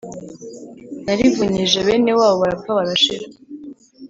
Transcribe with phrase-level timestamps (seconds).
[1.05, 3.25] narivunyije bene wabo barapfa barashira,